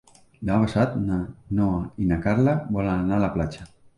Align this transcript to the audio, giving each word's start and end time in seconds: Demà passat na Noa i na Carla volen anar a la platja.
Demà 0.47 0.55
passat 0.61 0.95
na 1.01 1.19
Noa 1.59 1.83
i 2.05 2.09
na 2.13 2.19
Carla 2.25 2.57
volen 2.79 3.03
anar 3.05 3.21
a 3.21 3.25
la 3.27 3.33
platja. 3.39 3.71